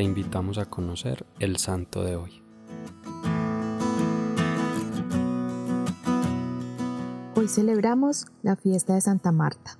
te 0.00 0.04
invitamos 0.04 0.56
a 0.56 0.64
conocer 0.64 1.26
el 1.40 1.58
santo 1.58 2.02
de 2.02 2.16
hoy. 2.16 2.42
Hoy 7.36 7.48
celebramos 7.48 8.24
la 8.42 8.56
fiesta 8.56 8.94
de 8.94 9.02
Santa 9.02 9.30
Marta. 9.30 9.72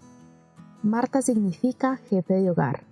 Marta 0.83 1.23
significa 1.23 1.97
jefe 2.11 2.35
de 2.35 2.51
hogar, 2.51 2.83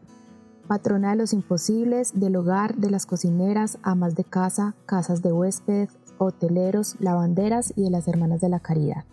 patrona 0.68 1.11
de 1.11 1.16
los 1.16 1.34
imposibles, 1.34 2.18
del 2.18 2.34
hogar, 2.34 2.77
de 2.77 2.88
las 2.88 3.04
cocineras, 3.04 3.76
amas 3.82 4.14
de 4.14 4.24
casa, 4.24 4.74
casas 4.86 5.20
de 5.20 5.30
huéspedes, 5.30 5.90
hoteleros, 6.16 6.96
lavanderas 6.98 7.74
y 7.76 7.82
de 7.82 7.90
las 7.90 8.08
hermanas 8.08 8.40
de 8.40 8.48
la 8.48 8.60
caridad. 8.60 9.04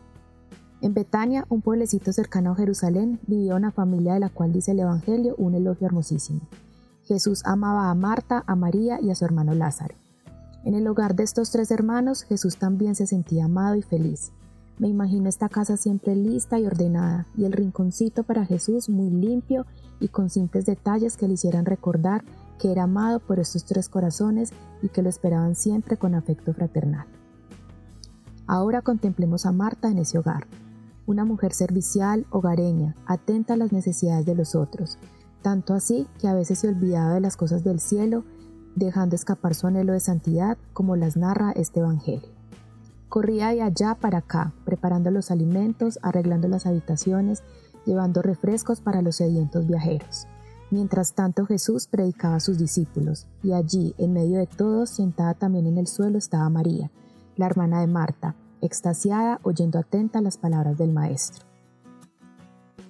En 0.79 0.93
Betania, 0.93 1.45
un 1.49 1.61
pueblecito 1.61 2.13
cercano 2.13 2.53
a 2.53 2.55
Jerusalén, 2.55 3.19
vivía 3.27 3.55
una 3.55 3.71
familia 3.71 4.13
de 4.13 4.21
la 4.21 4.29
cual 4.29 4.53
dice 4.53 4.71
el 4.71 4.79
Evangelio 4.79 5.35
un 5.37 5.55
elogio 5.55 5.87
hermosísimo. 5.87 6.47
Jesús 7.05 7.41
amaba 7.45 7.89
a 7.89 7.95
Marta, 7.95 8.43
a 8.47 8.55
María 8.55 8.99
y 9.01 9.11
a 9.11 9.15
su 9.15 9.25
hermano 9.25 9.53
Lázaro. 9.53 9.95
En 10.63 10.73
el 10.73 10.87
hogar 10.87 11.15
de 11.15 11.23
estos 11.23 11.51
tres 11.51 11.69
hermanos, 11.71 12.23
Jesús 12.23 12.57
también 12.57 12.95
se 12.95 13.05
sentía 13.05 13.45
amado 13.45 13.75
y 13.75 13.83
feliz. 13.83 14.31
Me 14.79 14.87
imagino 14.87 15.29
esta 15.29 15.47
casa 15.47 15.77
siempre 15.77 16.15
lista 16.15 16.59
y 16.59 16.65
ordenada, 16.65 17.27
y 17.37 17.45
el 17.45 17.53
rinconcito 17.53 18.23
para 18.23 18.45
Jesús 18.45 18.89
muy 18.89 19.09
limpio 19.09 19.65
y 19.99 20.07
con 20.07 20.29
simples 20.29 20.65
detalles 20.65 21.15
que 21.15 21.27
le 21.27 21.35
hicieran 21.35 21.65
recordar 21.65 22.23
que 22.59 22.71
era 22.71 22.83
amado 22.83 23.19
por 23.19 23.39
estos 23.39 23.65
tres 23.65 23.87
corazones 23.87 24.51
y 24.81 24.89
que 24.89 25.01
lo 25.01 25.09
esperaban 25.09 25.55
siempre 25.55 25.97
con 25.97 26.15
afecto 26.15 26.53
fraternal. 26.53 27.05
Ahora 28.47 28.81
contemplemos 28.81 29.45
a 29.45 29.51
Marta 29.51 29.89
en 29.89 29.99
ese 29.99 30.17
hogar 30.17 30.47
una 31.07 31.25
mujer 31.25 31.53
servicial, 31.53 32.25
hogareña, 32.31 32.95
atenta 33.05 33.53
a 33.53 33.57
las 33.57 33.71
necesidades 33.71 34.25
de 34.25 34.35
los 34.35 34.55
otros, 34.55 34.97
tanto 35.45 35.75
así 35.75 36.07
que 36.19 36.27
a 36.27 36.33
veces 36.33 36.57
se 36.57 36.69
olvidaba 36.69 37.13
de 37.13 37.21
las 37.21 37.37
cosas 37.37 37.63
del 37.63 37.79
cielo, 37.79 38.23
dejando 38.75 39.15
escapar 39.15 39.53
su 39.53 39.67
anhelo 39.67 39.93
de 39.93 39.99
santidad, 39.99 40.57
como 40.73 40.95
las 40.95 41.17
narra 41.17 41.51
este 41.51 41.81
Evangelio. 41.81 42.29
Corría 43.09 43.49
de 43.49 43.61
allá 43.61 43.93
para 43.93 44.17
acá, 44.17 44.53
preparando 44.65 45.11
los 45.11 45.29
alimentos, 45.29 45.99
arreglando 46.01 46.47
las 46.47 46.65
habitaciones, 46.65 47.43
llevando 47.85 48.23
refrescos 48.23 48.81
para 48.81 49.03
los 49.03 49.17
sedientos 49.17 49.67
viajeros. 49.67 50.25
Mientras 50.71 51.13
tanto 51.13 51.45
Jesús 51.45 51.85
predicaba 51.85 52.37
a 52.37 52.39
sus 52.39 52.57
discípulos, 52.57 53.27
y 53.43 53.53
allí, 53.53 53.93
en 53.99 54.13
medio 54.13 54.39
de 54.39 54.47
todos, 54.47 54.89
sentada 54.89 55.35
también 55.35 55.67
en 55.67 55.77
el 55.77 55.85
suelo, 55.85 56.17
estaba 56.17 56.49
María, 56.49 56.89
la 57.35 57.45
hermana 57.45 57.81
de 57.81 57.87
Marta, 57.87 58.33
extasiada 58.61 59.39
oyendo 59.43 59.77
atenta 59.77 60.21
las 60.21 60.39
palabras 60.39 60.75
del 60.79 60.91
Maestro. 60.91 61.45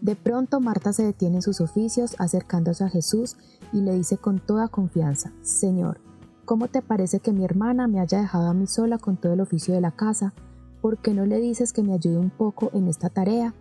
De 0.05 0.15
pronto 0.15 0.59
Marta 0.59 0.93
se 0.93 1.01
detiene 1.01 1.37
en 1.37 1.41
sus 1.41 1.61
oficios 1.61 2.15
acercándose 2.19 2.83
a 2.83 2.89
Jesús 2.89 3.37
y 3.73 3.81
le 3.81 3.91
dice 3.95 4.19
con 4.19 4.37
toda 4.37 4.67
confianza, 4.67 5.33
Señor, 5.41 5.99
¿cómo 6.45 6.67
te 6.67 6.83
parece 6.83 7.21
que 7.21 7.31
mi 7.31 7.43
hermana 7.43 7.87
me 7.87 7.99
haya 7.99 8.19
dejado 8.19 8.47
a 8.47 8.53
mí 8.53 8.67
sola 8.67 8.99
con 8.99 9.17
todo 9.17 9.33
el 9.33 9.41
oficio 9.41 9.73
de 9.73 9.81
la 9.81 9.89
casa? 9.89 10.35
¿Por 10.79 10.99
qué 10.99 11.15
no 11.15 11.25
le 11.25 11.39
dices 11.39 11.73
que 11.73 11.81
me 11.81 11.93
ayude 11.93 12.19
un 12.19 12.29
poco 12.29 12.69
en 12.73 12.87
esta 12.87 13.09
tarea? 13.09 13.55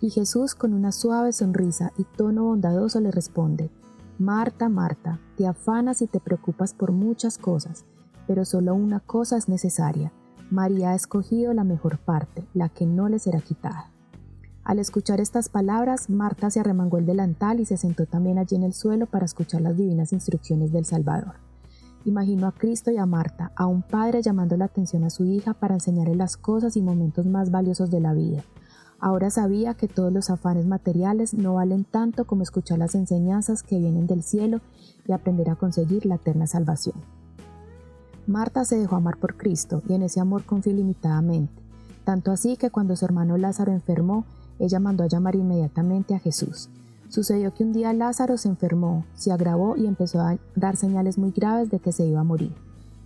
Y 0.00 0.10
Jesús 0.10 0.54
con 0.54 0.72
una 0.72 0.92
suave 0.92 1.32
sonrisa 1.32 1.92
y 1.98 2.04
tono 2.04 2.44
bondadoso 2.44 3.00
le 3.00 3.10
responde, 3.10 3.68
Marta, 4.20 4.68
Marta, 4.68 5.18
te 5.36 5.48
afanas 5.48 6.00
y 6.00 6.06
te 6.06 6.20
preocupas 6.20 6.74
por 6.74 6.92
muchas 6.92 7.38
cosas, 7.38 7.86
pero 8.28 8.44
solo 8.44 8.72
una 8.76 9.00
cosa 9.00 9.36
es 9.36 9.48
necesaria 9.48 10.12
María 10.52 10.90
ha 10.90 10.94
escogido 10.94 11.54
la 11.54 11.64
mejor 11.64 11.96
parte, 11.96 12.46
la 12.52 12.68
que 12.68 12.84
no 12.84 13.08
le 13.08 13.18
será 13.18 13.40
quitada. 13.40 13.91
Al 14.64 14.78
escuchar 14.78 15.20
estas 15.20 15.48
palabras, 15.48 16.08
Marta 16.08 16.48
se 16.48 16.60
arremangó 16.60 16.98
el 16.98 17.06
delantal 17.06 17.58
y 17.58 17.64
se 17.64 17.76
sentó 17.76 18.06
también 18.06 18.38
allí 18.38 18.54
en 18.54 18.62
el 18.62 18.74
suelo 18.74 19.06
para 19.06 19.24
escuchar 19.24 19.60
las 19.60 19.76
divinas 19.76 20.12
instrucciones 20.12 20.70
del 20.70 20.84
Salvador. 20.84 21.34
Imaginó 22.04 22.46
a 22.46 22.52
Cristo 22.52 22.90
y 22.92 22.96
a 22.96 23.06
Marta, 23.06 23.50
a 23.56 23.66
un 23.66 23.82
padre 23.82 24.22
llamando 24.22 24.56
la 24.56 24.66
atención 24.66 25.02
a 25.02 25.10
su 25.10 25.24
hija 25.24 25.52
para 25.54 25.74
enseñarle 25.74 26.14
las 26.14 26.36
cosas 26.36 26.76
y 26.76 26.82
momentos 26.82 27.26
más 27.26 27.50
valiosos 27.50 27.90
de 27.90 28.00
la 28.00 28.12
vida. 28.12 28.44
Ahora 29.00 29.30
sabía 29.30 29.74
que 29.74 29.88
todos 29.88 30.12
los 30.12 30.30
afanes 30.30 30.64
materiales 30.64 31.34
no 31.34 31.54
valen 31.54 31.82
tanto 31.82 32.24
como 32.24 32.44
escuchar 32.44 32.78
las 32.78 32.94
enseñanzas 32.94 33.64
que 33.64 33.78
vienen 33.78 34.06
del 34.06 34.22
cielo 34.22 34.60
y 35.08 35.12
aprender 35.12 35.50
a 35.50 35.56
conseguir 35.56 36.06
la 36.06 36.16
eterna 36.16 36.46
salvación. 36.46 36.94
Marta 38.28 38.64
se 38.64 38.76
dejó 38.76 38.94
amar 38.94 39.16
por 39.16 39.36
Cristo 39.36 39.82
y 39.88 39.94
en 39.94 40.02
ese 40.02 40.20
amor 40.20 40.44
confió 40.44 40.72
ilimitadamente, 40.72 41.52
tanto 42.04 42.30
así 42.30 42.56
que 42.56 42.70
cuando 42.70 42.94
su 42.94 43.04
hermano 43.04 43.36
Lázaro 43.36 43.72
enfermó, 43.72 44.24
ella 44.58 44.80
mandó 44.80 45.04
a 45.04 45.08
llamar 45.08 45.36
inmediatamente 45.36 46.14
a 46.14 46.18
Jesús. 46.18 46.68
Sucedió 47.08 47.52
que 47.52 47.64
un 47.64 47.72
día 47.72 47.92
Lázaro 47.92 48.38
se 48.38 48.48
enfermó, 48.48 49.04
se 49.14 49.32
agravó 49.32 49.76
y 49.76 49.86
empezó 49.86 50.20
a 50.20 50.38
dar 50.56 50.76
señales 50.76 51.18
muy 51.18 51.30
graves 51.30 51.70
de 51.70 51.78
que 51.78 51.92
se 51.92 52.06
iba 52.06 52.20
a 52.20 52.24
morir. 52.24 52.54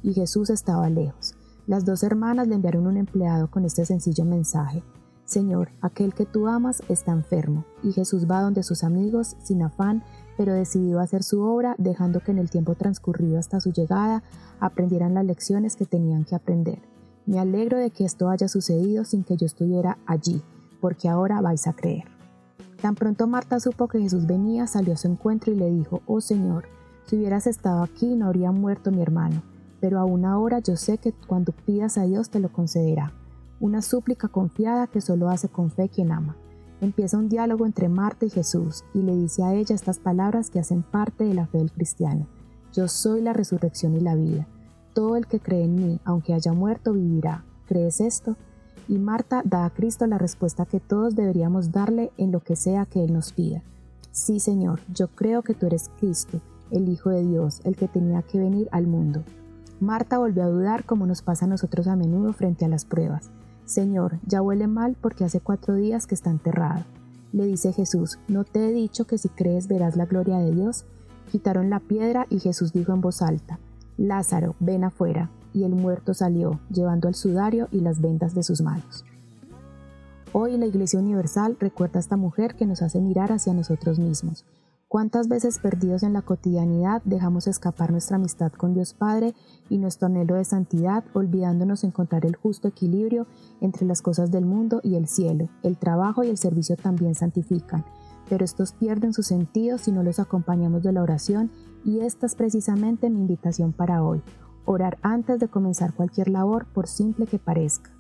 Y 0.03 0.13
Jesús 0.13 0.51
estaba 0.51 0.89
lejos. 0.89 1.35
Las 1.67 1.85
dos 1.85 2.05
hermanas 2.05 2.47
le 2.47 2.55
enviaron 2.55 2.87
un 2.87 2.97
empleado 2.97 3.51
con 3.51 3.65
este 3.65 3.85
sencillo 3.85 4.25
mensaje. 4.25 4.85
Señor, 5.25 5.71
aquel 5.81 6.15
que 6.15 6.25
tú 6.25 6.47
amas 6.47 6.85
está 6.89 7.11
enfermo. 7.11 7.65
Y 7.83 7.91
Jesús 7.93 8.31
va 8.31 8.43
donde 8.43 8.63
sus 8.63 8.85
amigos, 8.85 9.37
sin 9.43 9.63
afán, 9.63 10.05
pero 10.37 10.55
decidió 10.55 11.01
hacer 11.01 11.25
su 11.25 11.41
obra 11.41 11.75
dejando 11.79 12.21
que 12.21 12.31
en 12.31 12.39
el 12.39 12.51
tiempo 12.51 12.77
transcurrido 12.77 13.39
hasta 13.39 13.59
su 13.59 13.73
llegada 13.73 14.23
aprendieran 14.61 15.15
las 15.15 15.25
lecciones 15.25 15.75
que 15.75 15.87
tenían 15.87 16.25
que 16.25 16.37
aprender. 16.37 16.79
Me 17.27 17.41
alegro 17.41 17.79
de 17.79 17.91
que 17.91 18.05
esto 18.05 18.29
haya 18.29 18.47
sucedido 18.47 19.05
sin 19.05 19.25
que 19.25 19.37
yo 19.37 19.47
estuviera 19.47 19.99
allí, 20.07 20.43
porque 20.87 21.09
ahora 21.09 21.41
vais 21.41 21.67
a 21.67 21.73
creer. 21.73 22.05
Tan 22.81 22.95
pronto 22.95 23.27
Marta 23.27 23.59
supo 23.59 23.89
que 23.89 23.99
Jesús 23.99 24.25
venía, 24.25 24.69
salió 24.69 24.95
a 24.95 24.97
su 24.97 25.09
encuentro 25.09 25.53
y 25.53 25.57
le 25.57 25.69
dijo, 25.69 26.01
Oh 26.07 26.21
Señor, 26.21 26.69
si 27.07 27.17
hubieras 27.17 27.49
estado 27.49 27.83
aquí 27.83 28.15
no 28.15 28.27
habría 28.27 28.53
muerto 28.53 28.93
mi 28.93 29.03
hermano, 29.03 29.43
pero 29.81 29.99
aún 29.99 30.25
ahora 30.25 30.61
yo 30.61 30.77
sé 30.77 30.99
que 30.99 31.13
cuando 31.13 31.51
pidas 31.51 31.99
a 31.99 32.05
Dios 32.05 32.31
te 32.31 32.39
lo 32.39 32.53
concederá. 32.53 33.13
Una 33.59 33.83
súplica 33.83 34.29
confiada 34.29 34.87
que 34.87 35.01
solo 35.01 35.29
hace 35.29 35.49
con 35.49 35.73
fe 35.73 35.89
quien 35.89 36.13
ama. 36.13 36.37
Empieza 36.81 37.19
un 37.19 37.29
diálogo 37.29 37.67
entre 37.67 37.89
Marta 37.89 38.25
y 38.25 38.31
Jesús 38.31 38.85
y 38.95 39.03
le 39.03 39.17
dice 39.17 39.43
a 39.43 39.55
ella 39.55 39.75
estas 39.75 39.99
palabras 39.99 40.51
que 40.51 40.61
hacen 40.61 40.85
parte 40.85 41.25
de 41.25 41.35
la 41.35 41.49
fe 41.49 41.59
del 41.59 41.73
cristiano. 41.73 42.29
Yo 42.73 42.87
soy 42.87 43.23
la 43.23 43.33
resurrección 43.33 43.97
y 43.97 44.01
la 44.03 44.15
vida. 44.15 44.47
Todo 44.95 45.17
el 45.17 45.27
que 45.27 45.41
cree 45.41 45.65
en 45.65 45.75
mí, 45.75 46.01
aunque 46.05 46.33
haya 46.33 46.53
muerto, 46.53 46.93
vivirá. 46.93 47.45
¿Crees 47.67 48.01
esto? 48.01 48.37
Y 48.89 48.99
Marta 48.99 49.43
da 49.45 49.65
a 49.65 49.71
Cristo 49.71 50.07
la 50.07 50.19
respuesta 50.19 50.67
que 50.67 50.81
todos 50.81 51.15
deberíamos 51.17 51.73
darle 51.73 52.13
en 52.17 52.33
lo 52.33 52.41
que 52.41 52.57
sea 52.57 52.87
que 52.87 53.05
Él 53.05 53.13
nos 53.13 53.33
pida. 53.33 53.63
Sí, 54.13 54.41
Señor, 54.41 54.81
yo 54.93 55.09
creo 55.09 55.43
que 55.43 55.55
tú 55.55 55.67
eres 55.67 55.91
Cristo, 55.99 56.41
el 56.71 56.89
Hijo 56.89 57.11
de 57.11 57.25
Dios, 57.25 57.61
el 57.65 57.77
que 57.77 57.89
tenía 57.89 58.23
que 58.23 58.39
venir 58.39 58.69
al 58.73 58.87
mundo. 58.87 59.25
Marta 59.81 60.19
volvió 60.19 60.45
a 60.45 60.49
dudar 60.49 60.85
como 60.85 61.07
nos 61.07 61.21
pasa 61.21 61.45
a 61.45 61.49
nosotros 61.49 61.87
a 61.87 61.97
menudo 61.97 62.33
frente 62.33 62.65
a 62.65 62.69
las 62.69 62.85
pruebas. 62.85 63.31
Señor, 63.67 64.19
ya 64.25 64.41
huele 64.41 64.69
mal 64.69 64.97
porque 65.01 65.25
hace 65.25 65.41
cuatro 65.41 65.75
días 65.75 66.07
que 66.07 66.15
está 66.15 66.31
enterrado. 66.31 66.85
Le 67.33 67.45
dice 67.45 67.73
Jesús, 67.73 68.19
¿no 68.29 68.45
te 68.45 68.67
he 68.67 68.73
dicho 68.73 69.07
que 69.07 69.19
si 69.19 69.29
crees 69.29 69.69
verás 69.69 69.97
la 69.97 70.07
gloria 70.07 70.39
de 70.39 70.53
Dios? 70.53 70.87
Quitaron 71.31 71.69
la 71.69 71.81
piedra 71.81 72.27
y 72.31 72.39
Jesús 72.39 72.73
dijo 72.73 72.95
en 72.95 73.01
voz 73.01 73.21
alta, 73.21 73.59
Lázaro, 73.99 74.55
ven 74.61 74.85
afuera. 74.85 75.31
Y 75.57 75.65
el 75.65 75.75
muerto 75.75 76.15
salió, 76.15 76.61
llevando 76.71 77.09
el 77.09 77.17
sudario 77.17 77.67
y 77.73 77.81
las 77.81 78.01
vendas 78.01 78.33
de 78.33 78.45
sus 78.45 78.61
manos. 78.61 79.05
Hoy 80.33 80.57
la 80.57 80.67
Iglesia 80.67 81.01
Universal 81.01 81.57
recuerda 81.59 81.99
a 81.99 82.01
esta 82.01 82.17
mujer 82.17 82.55
que 82.55 82.67
nos 82.67 82.81
hace 82.83 83.01
mirar 83.01 83.33
hacia 83.33 83.55
nosotros 83.55 83.99
mismos, 83.99 84.45
¿Cuántas 84.89 85.27
veces 85.27 85.59
perdidos 85.59 86.05
en 86.05 86.13
la 86.13 86.23
cotidianidad 86.23 87.03
dejamos 87.05 87.49
escapar 87.49 87.91
nuestra 87.91 88.17
amistad 88.17 88.53
con 88.53 88.73
Dios 88.73 88.95
Padre 88.95 89.35
y 89.69 89.79
nuestro 89.79 90.07
anhelo 90.07 90.37
de 90.37 90.45
santidad, 90.45 91.03
olvidándonos 91.13 91.83
encontrar 91.83 92.25
el 92.25 92.37
justo 92.37 92.69
equilibrio 92.69 93.27
entre 93.61 93.85
las 93.85 94.01
cosas 94.01 94.31
del 94.31 94.47
mundo 94.47 94.81
y 94.85 94.95
el 94.95 95.09
cielo? 95.09 95.49
El 95.65 95.77
trabajo 95.77 96.23
y 96.23 96.29
el 96.29 96.39
servicio 96.39 96.77
también 96.77 97.17
santifican, 97.17 97.85
pero 98.29 98.45
estos 98.45 98.73
pierden 98.73 99.13
su 99.13 99.25
sentido 99.25 99.77
si 99.79 99.91
no 99.91 100.05
los 100.05 100.21
acompañamos 100.21 100.85
de 100.85 100.93
la 100.93 101.03
oración 101.03 101.51
y 101.85 102.01
esta 102.01 102.27
es 102.27 102.37
precisamente 102.37 103.11
mi 103.11 103.19
invitación 103.19 103.73
para 103.73 104.05
hoy, 104.05 104.23
orar 104.67 104.99
antes 105.01 105.41
de 105.41 105.49
comenzar 105.49 105.95
cualquier 105.95 106.29
labor 106.29 106.67
por 106.67 106.87
simple 106.87 107.27
que 107.27 107.39
parezca. 107.39 107.91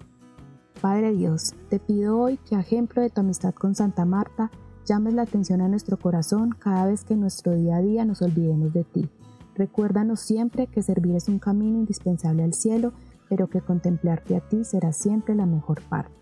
Padre 0.80 1.12
Dios, 1.12 1.54
te 1.70 1.78
pido 1.78 2.18
hoy 2.18 2.38
que, 2.38 2.54
a 2.54 2.60
ejemplo 2.60 3.00
de 3.00 3.08
tu 3.08 3.22
amistad 3.22 3.54
con 3.54 3.74
Santa 3.74 4.04
Marta, 4.04 4.50
llames 4.84 5.14
la 5.14 5.22
atención 5.22 5.62
a 5.62 5.68
nuestro 5.68 5.96
corazón 5.96 6.50
cada 6.50 6.86
vez 6.86 7.04
que 7.04 7.14
en 7.14 7.20
nuestro 7.20 7.54
día 7.54 7.76
a 7.76 7.80
día 7.80 8.04
nos 8.04 8.20
olvidemos 8.20 8.72
de 8.74 8.84
ti. 8.84 9.08
Recuérdanos 9.54 10.20
siempre 10.20 10.66
que 10.66 10.82
servir 10.82 11.16
es 11.16 11.28
un 11.28 11.38
camino 11.38 11.78
indispensable 11.78 12.44
al 12.44 12.52
cielo, 12.52 12.92
pero 13.28 13.48
que 13.48 13.62
contemplarte 13.62 14.36
a 14.36 14.40
ti 14.40 14.64
será 14.64 14.92
siempre 14.92 15.34
la 15.34 15.46
mejor 15.46 15.80
parte. 15.88 16.12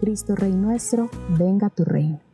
Cristo 0.00 0.36
Rey 0.36 0.52
nuestro, 0.52 1.08
venga 1.38 1.70
tu 1.70 1.84
reino. 1.84 2.27